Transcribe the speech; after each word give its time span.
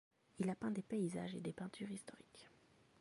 Il 0.39 0.49
a 0.49 0.55
peint 0.55 0.71
des 0.71 0.81
paysages 0.81 1.35
et 1.35 1.41
des 1.41 1.53
peintures 1.53 1.91
historiques. 1.91 2.49